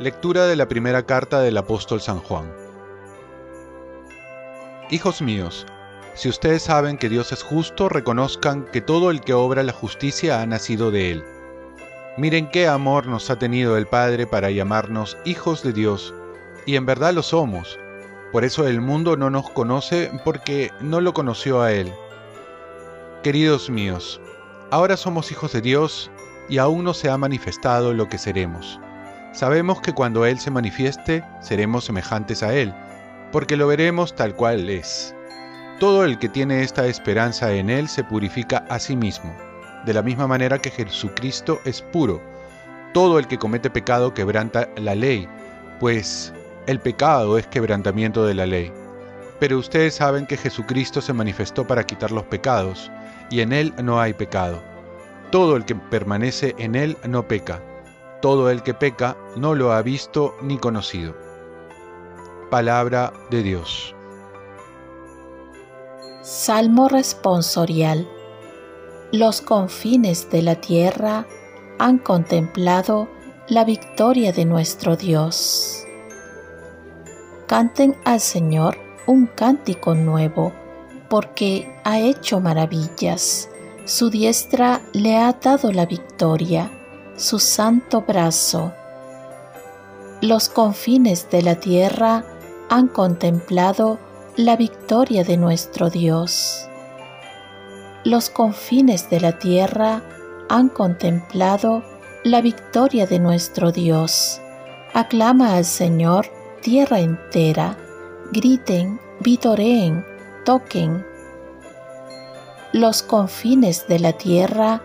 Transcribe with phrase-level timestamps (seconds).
[0.00, 2.52] Lectura de la primera carta del apóstol San Juan.
[4.90, 5.66] Hijos míos,
[6.14, 10.42] si ustedes saben que Dios es justo, reconozcan que todo el que obra la justicia
[10.42, 11.24] ha nacido de Él.
[12.16, 16.12] Miren qué amor nos ha tenido el Padre para llamarnos hijos de Dios,
[16.66, 17.78] y en verdad lo somos.
[18.32, 21.92] Por eso el mundo no nos conoce porque no lo conoció a Él.
[23.22, 24.20] Queridos míos,
[24.72, 26.10] ahora somos hijos de Dios
[26.48, 28.80] y aún no se ha manifestado lo que seremos.
[29.34, 32.72] Sabemos que cuando Él se manifieste, seremos semejantes a Él,
[33.32, 35.12] porque lo veremos tal cual es.
[35.80, 39.34] Todo el que tiene esta esperanza en Él se purifica a sí mismo,
[39.84, 42.22] de la misma manera que Jesucristo es puro.
[42.92, 45.28] Todo el que comete pecado quebranta la ley,
[45.80, 46.32] pues
[46.68, 48.72] el pecado es quebrantamiento de la ley.
[49.40, 52.88] Pero ustedes saben que Jesucristo se manifestó para quitar los pecados,
[53.30, 54.62] y en Él no hay pecado.
[55.32, 57.60] Todo el que permanece en Él no peca.
[58.24, 61.14] Todo el que peca no lo ha visto ni conocido.
[62.50, 63.94] Palabra de Dios.
[66.22, 68.08] Salmo responsorial.
[69.12, 71.26] Los confines de la tierra
[71.78, 73.10] han contemplado
[73.46, 75.84] la victoria de nuestro Dios.
[77.46, 80.50] Canten al Señor un cántico nuevo
[81.10, 83.50] porque ha hecho maravillas.
[83.84, 86.70] Su diestra le ha dado la victoria,
[87.16, 88.72] su santo brazo.
[90.20, 92.24] Los confines de la tierra
[92.68, 93.98] han contemplado
[94.36, 96.68] la victoria de nuestro Dios.
[98.04, 100.02] Los confines de la tierra
[100.48, 101.84] han contemplado
[102.24, 104.40] la victoria de nuestro Dios.
[104.92, 106.26] Aclama al Señor
[106.62, 107.76] tierra entera,
[108.32, 110.04] griten, vitoreen,
[110.44, 111.06] toquen.
[112.72, 114.82] Los confines de la tierra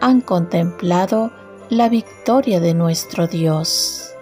[0.00, 1.32] han contemplado
[1.72, 4.12] la victoria de nuestro Dios.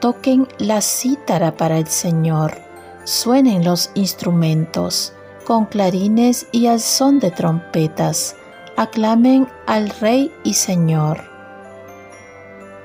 [0.00, 2.58] Toquen la cítara para el Señor,
[3.04, 5.12] suenen los instrumentos,
[5.44, 8.34] con clarines y al son de trompetas,
[8.76, 11.20] aclamen al Rey y Señor.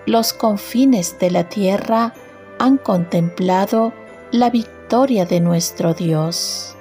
[0.06, 2.14] Los confines de la tierra
[2.60, 3.92] han contemplado
[4.30, 6.76] la victoria de nuestro Dios.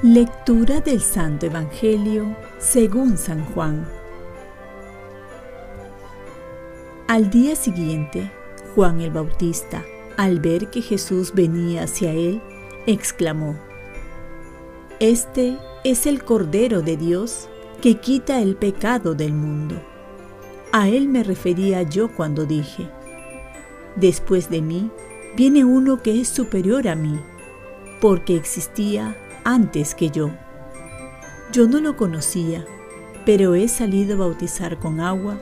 [0.00, 4.03] Lectura del Santo Evangelio según San Juan.
[7.14, 8.28] Al día siguiente,
[8.74, 9.84] Juan el Bautista,
[10.16, 12.42] al ver que Jesús venía hacia él,
[12.86, 13.56] exclamó,
[14.98, 17.48] Este es el Cordero de Dios
[17.80, 19.80] que quita el pecado del mundo.
[20.72, 22.90] A él me refería yo cuando dije,
[23.94, 24.90] Después de mí
[25.36, 27.20] viene uno que es superior a mí,
[28.00, 30.32] porque existía antes que yo.
[31.52, 32.66] Yo no lo conocía,
[33.24, 35.38] pero he salido a bautizar con agua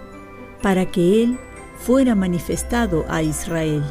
[0.61, 1.39] para que Él
[1.85, 3.83] fuera manifestado a Israel.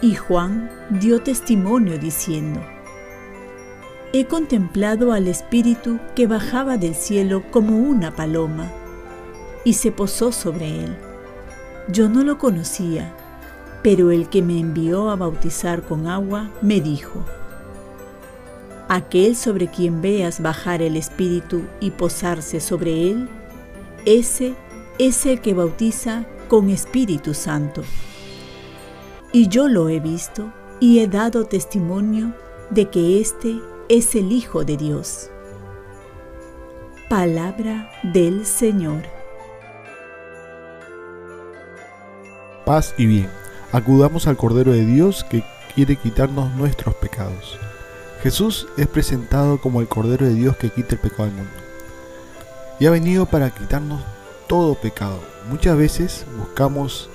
[0.00, 2.60] Y Juan dio testimonio diciendo,
[4.12, 8.70] He contemplado al Espíritu que bajaba del cielo como una paloma
[9.64, 10.96] y se posó sobre él.
[11.88, 13.14] Yo no lo conocía,
[13.82, 17.24] pero el que me envió a bautizar con agua me dijo,
[18.88, 23.28] aquel sobre quien veas bajar el Espíritu y posarse sobre él,
[24.04, 24.54] ese
[24.98, 27.84] es el que bautiza con Espíritu Santo.
[29.32, 32.34] Y yo lo he visto y he dado testimonio
[32.70, 35.30] de que éste es el Hijo de Dios.
[37.08, 39.04] Palabra del Señor.
[42.66, 43.30] Paz y bien.
[43.70, 45.44] Acudamos al Cordero de Dios que
[45.76, 47.60] quiere quitarnos nuestros pecados.
[48.24, 51.52] Jesús es presentado como el Cordero de Dios que quita el pecado del mundo.
[52.80, 54.02] Y ha venido para quitarnos
[54.50, 55.20] todo pecado.
[55.48, 57.08] Muchas veces buscamos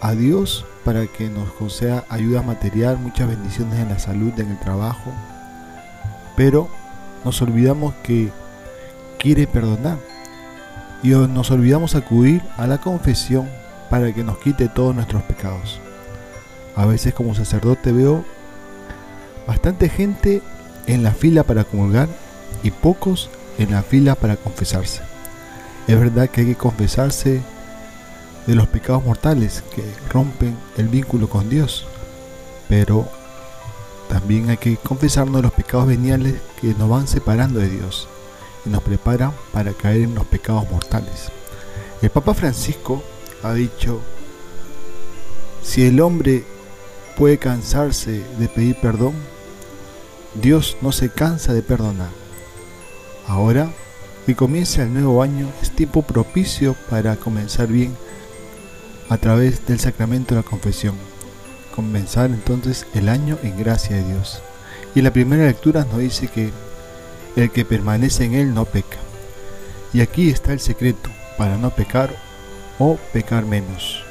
[0.00, 4.58] a Dios para que nos conceda ayuda material, muchas bendiciones en la salud, en el
[4.58, 5.12] trabajo,
[6.34, 6.68] pero
[7.24, 8.32] nos olvidamos que
[9.20, 9.98] quiere perdonar
[11.04, 13.48] y nos olvidamos acudir a la confesión
[13.88, 15.78] para que nos quite todos nuestros pecados.
[16.74, 18.24] A veces como sacerdote veo
[19.46, 20.42] bastante gente
[20.88, 22.08] en la fila para comulgar
[22.64, 25.11] y pocos en la fila para confesarse.
[25.86, 27.42] Es verdad que hay que confesarse
[28.46, 31.86] de los pecados mortales que rompen el vínculo con Dios,
[32.68, 33.08] pero
[34.08, 38.08] también hay que confesarnos de los pecados veniales que nos van separando de Dios
[38.64, 41.30] y nos preparan para caer en los pecados mortales.
[42.00, 43.02] El Papa Francisco
[43.42, 44.00] ha dicho,
[45.62, 46.44] si el hombre
[47.16, 49.14] puede cansarse de pedir perdón,
[50.34, 52.10] Dios no se cansa de perdonar.
[53.26, 53.72] Ahora
[54.26, 57.96] que comienza el nuevo año, es tiempo propicio para comenzar bien
[59.08, 60.94] a través del sacramento de la confesión.
[61.74, 64.42] Comenzar entonces el año en gracia de Dios.
[64.94, 66.50] Y la primera lectura nos dice que
[67.36, 68.98] el que permanece en él no peca.
[69.92, 72.14] Y aquí está el secreto para no pecar
[72.78, 74.04] o pecar menos.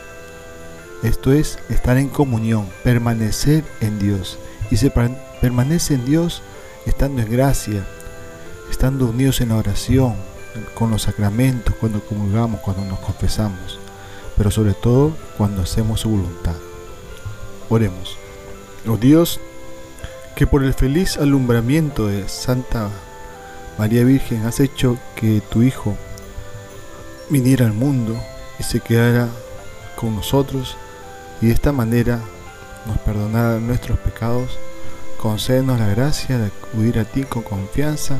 [1.04, 4.38] Esto es estar en comunión, permanecer en Dios.
[4.70, 4.92] Y se
[5.42, 6.42] permanece en Dios
[6.86, 7.86] estando en gracia,
[8.72, 10.16] estando unidos en la oración,
[10.74, 13.80] con los sacramentos, cuando comulgamos, cuando nos confesamos,
[14.38, 16.56] pero sobre todo cuando hacemos su voluntad.
[17.70, 18.18] Oremos.
[18.88, 19.40] Oh Dios,
[20.36, 22.90] que por el feliz alumbramiento de Santa
[23.78, 25.96] María Virgen has hecho que tu Hijo
[27.30, 28.16] viniera al mundo
[28.60, 29.30] y se quedara
[29.96, 30.76] con nosotros
[31.42, 32.20] y de esta manera
[32.88, 34.58] nos perdonara nuestros pecados,
[35.18, 38.20] concédenos la gracia de acudir a ti con confianza